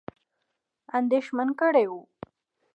[0.97, 2.01] اندېښمن کړي وه.